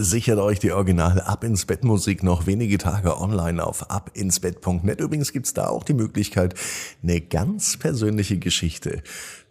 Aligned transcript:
Sichert 0.00 0.38
euch 0.38 0.60
die 0.60 0.70
Original 0.70 1.20
Ab 1.22 1.42
ins 1.42 1.66
Bett 1.66 1.82
Musik 1.82 2.22
noch 2.22 2.46
wenige 2.46 2.78
Tage 2.78 3.20
online 3.20 3.64
auf 3.64 3.90
abinsbett.net. 3.90 5.00
Übrigens 5.00 5.32
gibt's 5.32 5.54
da 5.54 5.66
auch 5.66 5.82
die 5.82 5.92
Möglichkeit, 5.92 6.54
eine 7.02 7.20
ganz 7.20 7.76
persönliche 7.76 8.38
Geschichte 8.38 9.02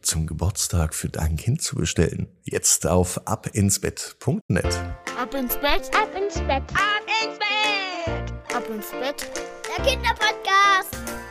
zum 0.02 0.26
Geburtstag 0.26 0.96
für 0.96 1.10
dein 1.10 1.36
Kind 1.36 1.62
zu 1.62 1.76
bestellen. 1.76 2.28
Jetzt 2.44 2.88
auf 2.88 3.28
abinsbett.net. 3.28 4.80
Ab 5.20 5.34
ins 5.34 5.58
Bett, 5.58 5.92
Ab 5.94 6.16
ins 6.16 6.36
Bett, 6.36 6.64
ab 6.72 7.04
ins 7.26 7.40
Bett, 7.40 8.56
ab 8.56 8.70
ins 8.70 8.92
Bett. 8.92 9.30
der 9.78 9.84
Kinderpodcast. 9.84 11.27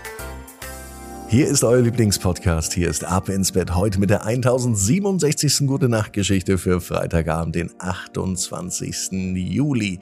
Hier 1.28 1.48
ist 1.48 1.64
euer 1.64 1.82
Lieblingspodcast. 1.82 2.72
Hier 2.72 2.88
ist 2.88 3.02
Ab 3.02 3.28
ins 3.28 3.50
Bett 3.50 3.74
heute 3.74 3.98
mit 3.98 4.10
der 4.10 4.24
1067. 4.24 5.66
Gute 5.66 5.88
Nacht 5.88 6.12
Geschichte 6.12 6.56
für 6.56 6.80
Freitagabend, 6.80 7.56
den 7.56 7.72
28. 7.78 9.10
Juli. 9.34 9.98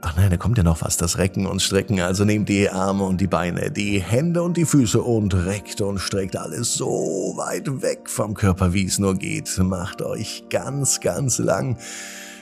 Ach 0.00 0.16
nein, 0.16 0.30
da 0.30 0.36
kommt 0.36 0.58
ja 0.58 0.64
noch 0.64 0.80
was, 0.80 0.96
das 0.96 1.18
Recken 1.18 1.46
und 1.46 1.60
Strecken. 1.60 2.00
Also 2.00 2.24
nehmt 2.24 2.48
die 2.48 2.70
Arme 2.70 3.02
und 3.02 3.20
die 3.20 3.26
Beine, 3.26 3.72
die 3.72 4.00
Hände 4.00 4.44
und 4.44 4.56
die 4.56 4.64
Füße 4.64 5.02
und 5.02 5.34
reckt 5.34 5.80
und 5.80 5.98
streckt 5.98 6.36
alles 6.36 6.72
so 6.74 7.34
weit 7.36 7.82
weg 7.82 8.08
vom 8.08 8.34
Körper, 8.34 8.72
wie 8.72 8.84
es 8.84 9.00
nur 9.00 9.16
geht. 9.16 9.58
Macht 9.58 10.02
euch 10.02 10.44
ganz, 10.50 11.00
ganz 11.00 11.38
lang. 11.38 11.78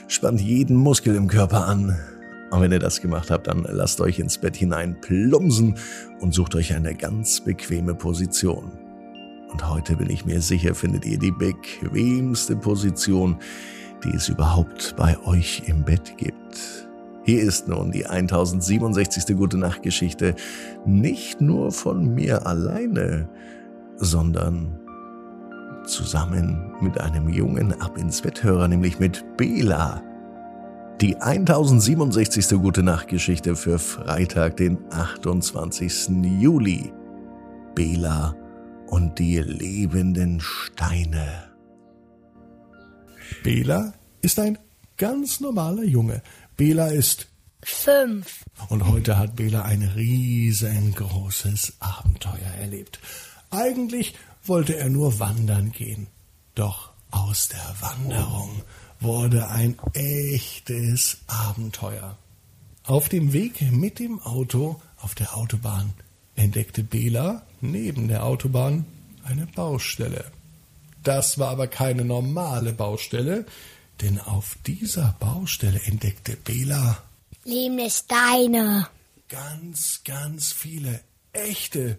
Spannt 0.07 0.39
jeden 0.39 0.75
Muskel 0.77 1.15
im 1.15 1.27
Körper 1.27 1.65
an. 1.65 1.97
Und 2.51 2.61
wenn 2.61 2.71
ihr 2.71 2.79
das 2.79 3.01
gemacht 3.01 3.31
habt, 3.31 3.47
dann 3.47 3.65
lasst 3.69 4.01
euch 4.01 4.19
ins 4.19 4.37
Bett 4.37 4.57
hinein 4.57 4.99
plumpsen 4.99 5.75
und 6.19 6.33
sucht 6.33 6.53
euch 6.55 6.73
eine 6.73 6.93
ganz 6.93 7.39
bequeme 7.39 7.95
Position. 7.95 8.73
Und 9.49 9.69
heute 9.69 9.95
bin 9.95 10.09
ich 10.09 10.25
mir 10.25 10.41
sicher, 10.41 10.75
findet 10.75 11.05
ihr 11.05 11.17
die 11.17 11.31
bequemste 11.31 12.57
Position, 12.57 13.37
die 14.03 14.15
es 14.15 14.27
überhaupt 14.27 14.95
bei 14.97 15.17
euch 15.25 15.63
im 15.67 15.83
Bett 15.83 16.17
gibt. 16.17 16.87
Hier 17.23 17.41
ist 17.41 17.67
nun 17.67 17.91
die 17.91 18.05
1067. 18.05 19.35
Gute 19.37 19.57
Nacht 19.57 19.83
Geschichte 19.83 20.35
nicht 20.85 21.39
nur 21.39 21.71
von 21.71 22.13
mir 22.13 22.45
alleine, 22.47 23.29
sondern 23.97 24.77
zusammen 25.85 26.73
mit 26.81 26.99
einem 26.99 27.29
jungen 27.29 27.79
Ab 27.79 27.97
ins 27.97 28.21
Betthörer, 28.21 28.67
nämlich 28.67 28.99
mit 28.99 29.23
Bela. 29.37 30.01
Die 31.01 31.15
1067. 31.15 32.59
Gute 32.61 32.83
Nacht 32.83 33.07
Geschichte 33.07 33.55
für 33.55 33.79
Freitag, 33.79 34.57
den 34.57 34.77
28. 34.91 36.09
Juli. 36.39 36.93
Bela 37.73 38.35
und 38.85 39.17
die 39.17 39.39
lebenden 39.39 40.39
Steine. 40.41 41.49
Bela 43.43 43.93
ist 44.21 44.37
ein 44.37 44.59
ganz 44.97 45.39
normaler 45.39 45.85
Junge. 45.85 46.21
Bela 46.55 46.89
ist 46.89 47.29
Fünf. 47.63 48.43
und 48.69 48.87
heute 48.87 49.17
hat 49.17 49.35
Bela 49.35 49.63
ein 49.63 49.81
riesengroßes 49.81 51.77
Abenteuer 51.79 52.53
erlebt. 52.59 52.99
Eigentlich 53.49 54.13
wollte 54.43 54.75
er 54.75 54.91
nur 54.91 55.19
wandern 55.19 55.71
gehen. 55.71 56.09
Doch 56.53 56.91
aus 57.09 57.47
der 57.47 57.75
Wanderung 57.79 58.61
wurde 59.01 59.49
ein 59.49 59.77
echtes 59.93 61.17
Abenteuer. 61.27 62.17
Auf 62.83 63.09
dem 63.09 63.33
Weg 63.33 63.61
mit 63.71 63.99
dem 63.99 64.19
Auto 64.21 64.81
auf 64.97 65.15
der 65.15 65.35
Autobahn 65.35 65.93
entdeckte 66.35 66.83
Bela 66.83 67.43
neben 67.59 68.07
der 68.07 68.23
Autobahn 68.23 68.85
eine 69.23 69.47
Baustelle. 69.47 70.31
Das 71.03 71.39
war 71.39 71.49
aber 71.49 71.67
keine 71.67 72.05
normale 72.05 72.73
Baustelle, 72.73 73.45
denn 74.01 74.19
auf 74.19 74.57
dieser 74.65 75.15
Baustelle 75.19 75.81
entdeckte 75.85 76.35
Bela 76.35 77.03
Lebende 77.43 77.89
Steine. 77.89 78.87
ganz, 79.29 80.01
ganz 80.05 80.51
viele 80.53 80.99
echte 81.33 81.97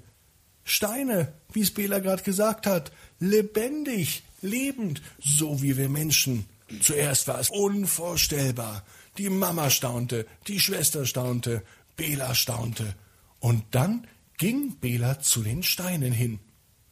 Steine, 0.65 1.33
wie 1.53 1.63
es 1.63 1.73
Bela 1.73 1.99
gerade 1.99 2.23
gesagt 2.23 2.67
hat, 2.67 2.93
lebendig, 3.19 4.23
lebend, 4.41 5.03
so 5.21 5.63
wie 5.63 5.77
wir 5.77 5.89
Menschen. 5.89 6.47
Zuerst 6.81 7.29
war 7.29 7.39
es 7.39 7.51
unvorstellbar. 7.51 8.85
Die 9.19 9.29
Mama 9.29 9.71
staunte, 9.71 10.27
die 10.47 10.61
Schwester 10.61 11.05
staunte, 11.07 11.63
Bela 11.97 12.35
staunte. 12.35 12.95
Und 13.41 13.65
dann 13.73 14.07
ging 14.39 14.77
Bela 14.77 15.21
zu 15.21 15.43
den 15.43 15.63
Steinen 15.63 16.13
hin. 16.13 16.39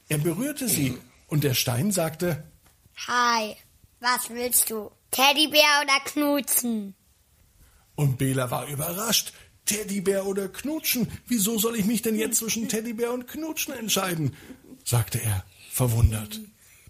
Er 0.09 0.19
berührte 0.19 0.69
sie 0.69 0.99
und 1.29 1.45
der 1.45 1.55
Stein 1.55 1.93
sagte, 1.93 2.45
Hi, 3.07 3.57
was 4.01 4.29
willst 4.31 4.71
du? 4.71 4.91
Teddybär 5.11 5.83
oder 5.83 6.01
Knutzen? 6.05 6.95
Und 7.95 8.19
Bela 8.19 8.51
war 8.51 8.67
überrascht. 8.67 9.33
Teddybär 9.65 10.27
oder 10.27 10.49
Knutschen? 10.49 11.07
Wieso 11.27 11.59
soll 11.59 11.77
ich 11.77 11.85
mich 11.85 12.03
denn 12.03 12.19
jetzt 12.19 12.39
zwischen 12.39 12.69
Teddybär 12.69 13.13
und 13.13 13.29
Knutschen 13.29 13.75
entscheiden? 13.75 14.35
sagte 14.85 15.23
er, 15.23 15.45
verwundert. 15.71 16.41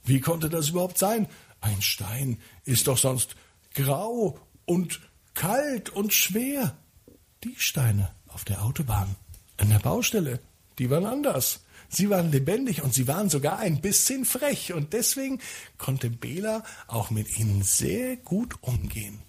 Wie 0.04 0.20
konnte 0.20 0.48
das 0.48 0.70
überhaupt 0.70 0.98
sein? 0.98 1.28
Ein 1.60 1.82
Stein 1.82 2.38
ist 2.64 2.86
doch 2.86 2.98
sonst 2.98 3.36
grau 3.74 4.38
und 4.64 5.00
kalt 5.34 5.90
und 5.90 6.12
schwer. 6.12 6.76
Die 7.44 7.56
Steine 7.56 8.10
auf 8.28 8.44
der 8.44 8.62
Autobahn, 8.62 9.16
an 9.56 9.70
der 9.70 9.78
Baustelle, 9.78 10.40
die 10.78 10.90
waren 10.90 11.06
anders. 11.06 11.60
Sie 11.88 12.08
waren 12.08 12.30
lebendig 12.30 12.82
und 12.82 12.94
sie 12.94 13.08
waren 13.08 13.28
sogar 13.28 13.58
ein 13.58 13.80
bisschen 13.80 14.24
frech 14.24 14.72
und 14.72 14.92
deswegen 14.92 15.40
konnte 15.76 16.08
Bela 16.08 16.62
auch 16.86 17.10
mit 17.10 17.38
ihnen 17.38 17.62
sehr 17.62 18.16
gut 18.16 18.54
umgehen. 18.60 19.20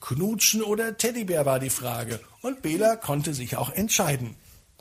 Knutschen 0.00 0.62
oder 0.62 0.96
Teddybär 0.96 1.44
war 1.46 1.58
die 1.58 1.70
Frage 1.70 2.20
und 2.42 2.62
Bela 2.62 2.96
konnte 2.96 3.34
sich 3.34 3.56
auch 3.56 3.70
entscheiden. 3.70 4.36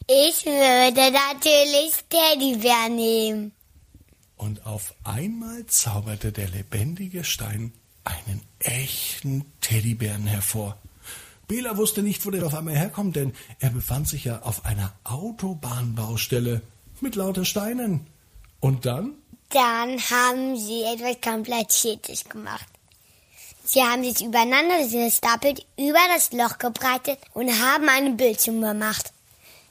Ich 0.08 0.46
würde 0.46 1.12
natürlich 1.12 1.94
Teddybär 2.10 2.90
nehmen. 2.90 3.52
Und 4.40 4.66
auf 4.66 4.94
einmal 5.04 5.66
zauberte 5.66 6.32
der 6.32 6.48
lebendige 6.48 7.26
Stein 7.26 7.74
einen 8.06 8.42
echten 8.60 9.44
Teddybären 9.60 10.28
hervor. 10.28 10.78
Bela 11.50 11.76
wusste 11.76 12.02
nicht, 12.02 12.26
wo 12.26 12.32
der 12.32 12.46
auf 12.46 12.56
einmal 12.56 12.78
herkommt, 12.78 13.18
denn 13.18 13.34
er 13.60 13.70
befand 13.72 14.08
sich 14.08 14.24
ja 14.24 14.42
auf 14.44 14.64
einer 14.64 14.94
Autobahnbaustelle 15.04 16.62
mit 17.02 17.16
lauter 17.16 17.44
Steinen. 17.44 18.08
Und 18.62 18.86
dann? 18.86 19.16
Dann 19.50 20.00
haben 20.10 20.56
sie 20.56 20.84
etwas 20.84 21.20
Kompliziertes 21.20 22.24
gemacht. 22.24 22.68
Sie 23.66 23.82
haben 23.82 24.06
sich 24.06 24.26
übereinander 24.26 24.88
gestapelt, 24.88 25.66
über 25.78 26.00
das 26.16 26.32
Loch 26.32 26.60
gebreitet 26.60 27.20
und 27.34 27.50
haben 27.62 27.90
eine 27.90 28.12
Bildschirm 28.12 28.62
gemacht. 28.62 29.12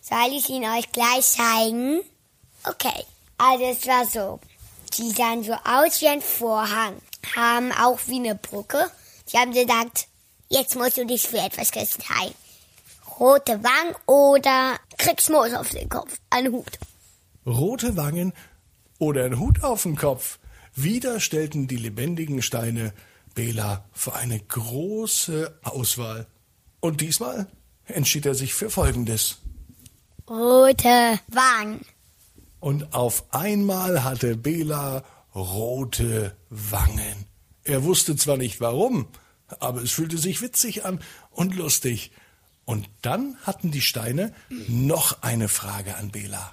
Soll 0.03 0.37
ich 0.37 0.51
ihn 0.51 0.65
euch 0.65 0.93
gleich 0.93 1.25
zeigen? 1.25 2.01
Okay, 2.65 3.05
also 3.39 3.65
es 3.65 3.87
war 3.87 4.05
so. 4.05 4.41
Sie 4.93 5.11
sahen 5.11 5.43
so 5.45 5.53
aus 5.53 6.01
wie 6.01 6.09
ein 6.09 6.23
Vorhang, 6.23 6.95
haben 7.37 7.73
auch 7.73 7.99
wie 8.07 8.17
eine 8.17 8.35
Brücke. 8.35 8.91
Sie 9.27 9.37
haben 9.37 9.53
gesagt, 9.53 10.09
jetzt 10.49 10.77
musst 10.77 10.97
du 10.97 11.07
dich 11.07 11.29
für 11.29 11.39
etwas 11.39 11.71
entscheiden. 11.71 12.35
Rote 13.19 13.63
Wangen 13.63 13.95
oder 14.07 14.79
kriegst 14.97 15.31
Moos 15.31 15.53
auf 15.53 15.71
den 15.71 15.89
Kopf, 15.89 16.17
einen 16.31 16.53
Hut. 16.53 16.79
Rote 17.47 17.97
Wangen 17.97 18.33
oder 18.99 19.25
ein 19.25 19.39
Hut 19.39 19.65
auf 19.65 19.83
dem 19.83 19.97
Kopf. 19.97 20.39
Wieder 20.75 21.19
stellten 21.19 21.67
die 21.67 21.77
lebendigen 21.77 22.43
Steine 22.43 22.93
Bela 23.35 23.85
vor 23.93 24.17
eine 24.17 24.39
große 24.39 25.59
Auswahl. 25.63 26.27
Und 26.81 27.01
diesmal 27.01 27.47
entschied 27.87 28.27
er 28.27 28.35
sich 28.35 28.55
für 28.55 28.71
Folgendes. 28.71 29.39
Rote 30.29 31.19
Wangen. 31.29 31.85
Und 32.61 32.95
auf 32.95 33.33
einmal 33.33 34.05
hatte 34.05 34.37
Bela 34.37 35.05
rote 35.35 36.37
Wangen. 36.51 37.27
Er 37.65 37.85
wusste 37.85 38.17
zwar 38.17 38.37
nicht 38.37 38.61
warum, 38.61 39.09
aber 39.61 39.83
es 39.83 39.93
fühlte 39.93 40.19
sich 40.19 40.41
witzig 40.43 40.85
an 40.85 41.01
und 41.31 41.55
lustig. 41.55 42.11
Und 42.65 42.89
dann 43.03 43.37
hatten 43.45 43.71
die 43.71 43.81
Steine 43.81 44.35
noch 44.69 45.23
eine 45.23 45.49
Frage 45.49 45.97
an 45.97 46.11
Bela. 46.11 46.53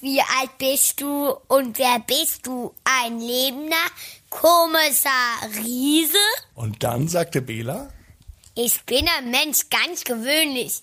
Wie 0.00 0.20
alt 0.20 0.58
bist 0.58 1.00
du 1.00 1.30
und 1.48 1.78
wer 1.78 1.98
bist 2.00 2.46
du? 2.46 2.74
Ein 2.84 3.20
lebender 3.20 3.76
Kommissar 4.30 5.48
Riese? 5.56 6.18
Und 6.54 6.82
dann 6.82 7.08
sagte 7.08 7.42
Bela, 7.42 7.92
Ich 8.54 8.82
bin 8.84 9.08
ein 9.08 9.30
Mensch, 9.30 9.68
ganz 9.70 10.04
gewöhnlich. 10.04 10.82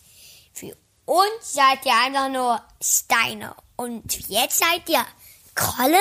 Für 0.54 0.76
uns 1.06 1.54
seid 1.54 1.86
ihr 1.86 1.94
einfach 1.96 2.30
nur 2.30 2.62
Steine. 2.82 3.56
Und 3.76 4.30
jetzt 4.30 4.60
seid 4.60 4.88
ihr 4.90 5.06
Krolle? 5.54 5.98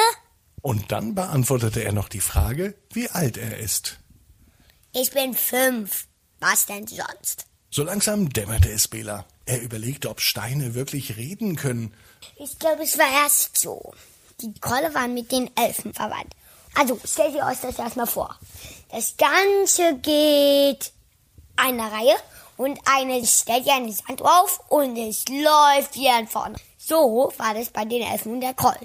und 0.65 0.91
dann 0.93 1.15
beantwortete 1.15 1.85
er 1.85 1.93
noch 1.93 2.09
die 2.09 2.23
Frage, 2.23 2.75
wie 2.91 3.11
alt 3.11 3.37
er 3.37 3.59
ist. 3.59 3.99
Ich 4.93 5.11
bin 5.11 5.35
fünf. 5.35 6.07
Was 6.41 6.65
denn 6.65 6.87
sonst? 6.87 7.45
So 7.71 7.83
langsam 7.83 8.31
dämmerte 8.31 8.71
es 8.71 8.89
Bela. 8.89 9.27
Er 9.45 9.61
überlegte, 9.61 10.09
ob 10.09 10.23
Steine 10.23 10.75
wirklich 10.75 11.17
reden 11.19 11.57
können. 11.57 11.93
Ich 12.37 12.59
glaube, 12.59 12.83
es 12.83 12.97
war 12.97 13.13
erst 13.25 13.59
so. 13.59 13.93
Die 14.41 14.55
Krolle 14.59 14.95
waren 14.95 15.13
mit 15.13 15.31
den 15.33 15.55
Elfen 15.55 15.93
verwandt. 15.93 16.35
Also, 16.77 16.99
stellt 17.05 17.35
ihr 17.35 17.45
euch 17.45 17.61
das 17.61 17.79
erstmal 17.79 18.07
vor. 18.07 18.39
Das 18.91 19.19
Ganze 19.19 19.99
geht 19.99 20.93
eine 21.57 21.93
Reihe 21.93 22.17
und 22.57 22.79
eine 22.85 23.25
stellt 23.27 23.67
ihr 23.67 23.75
eine 23.75 23.93
Sanduhr 23.93 24.43
auf 24.43 24.61
und 24.69 24.97
es 24.97 25.25
läuft 25.29 25.97
wie 25.97 26.09
an 26.09 26.29
vorne. 26.29 26.57
So 26.79 27.33
war 27.39 27.55
das 27.55 27.71
bei 27.71 27.85
den 27.85 28.03
Elfen 28.03 28.33
und 28.33 28.41
der 28.41 28.55
Kroll. 28.55 28.77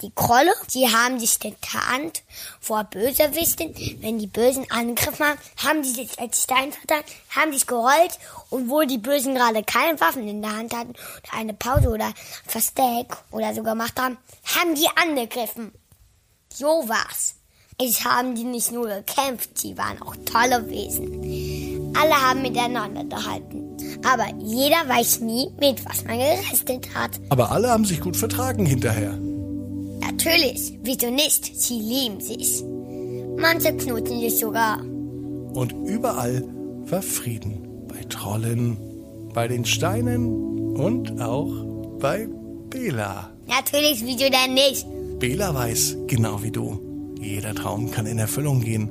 Die 0.00 0.12
Krolle, 0.14 0.52
die 0.72 0.88
haben 0.88 1.20
sich 1.20 1.38
getarnt 1.38 2.22
vor 2.60 2.84
Bösewichten. 2.84 3.74
Wenn 4.00 4.18
die 4.18 4.26
Bösen 4.26 4.70
angegriffen 4.70 5.26
haben, 5.26 5.38
haben 5.62 5.82
die 5.82 5.90
sich 5.90 6.18
als 6.18 6.44
Stein 6.44 6.72
vertan, 6.72 7.04
haben 7.30 7.52
sich 7.52 7.66
gerollt 7.66 8.18
und 8.48 8.70
wo 8.70 8.82
die 8.82 8.98
Bösen 8.98 9.34
gerade 9.34 9.62
keine 9.62 10.00
Waffen 10.00 10.26
in 10.26 10.40
der 10.40 10.56
Hand 10.56 10.74
hatten 10.74 10.90
oder 10.90 11.34
eine 11.34 11.54
Pause 11.54 11.90
oder 11.90 12.12
Versteck 12.46 13.16
oder 13.30 13.54
so 13.54 13.62
gemacht 13.62 14.00
haben, 14.00 14.16
haben 14.56 14.74
die 14.74 14.88
angegriffen. 14.96 15.72
So 16.52 16.88
war's. 16.88 17.34
Es 17.78 18.04
haben 18.04 18.34
die 18.34 18.44
nicht 18.44 18.70
nur 18.70 18.86
gekämpft, 18.86 19.62
die 19.62 19.76
waren 19.76 20.00
auch 20.02 20.14
tolle 20.24 20.68
Wesen. 20.68 21.51
Alle 21.94 22.14
haben 22.14 22.42
miteinander 22.42 23.04
gehalten. 23.04 23.76
Aber 24.04 24.26
jeder 24.38 24.88
weiß 24.88 25.20
nie, 25.20 25.48
mit 25.60 25.84
was 25.84 26.04
man 26.04 26.18
gerestet 26.18 26.88
hat. 26.94 27.10
Aber 27.28 27.50
alle 27.52 27.70
haben 27.70 27.84
sich 27.84 28.00
gut 28.00 28.16
vertragen 28.16 28.66
hinterher. 28.66 29.18
Natürlich, 30.00 30.78
wieso 30.82 31.10
nicht? 31.10 31.58
Sie 31.58 31.78
lieben 31.78 32.20
sich. 32.20 32.64
Manche 33.38 33.76
knuten 33.76 34.20
sich 34.20 34.38
sogar. 34.38 34.80
Und 34.80 35.72
überall 35.86 36.44
war 36.86 37.02
Frieden. 37.02 37.86
Bei 37.88 38.02
Trollen, 38.08 38.76
bei 39.34 39.48
den 39.48 39.64
Steinen 39.64 40.74
und 40.74 41.20
auch 41.20 41.50
bei 42.00 42.28
Bela. 42.70 43.30
Natürlich, 43.46 44.02
wieso 44.04 44.30
denn 44.30 44.54
nicht? 44.54 44.86
Bela 45.18 45.54
weiß, 45.54 45.98
genau 46.06 46.42
wie 46.42 46.50
du, 46.50 46.80
jeder 47.20 47.54
Traum 47.54 47.90
kann 47.90 48.06
in 48.06 48.18
Erfüllung 48.18 48.60
gehen. 48.60 48.90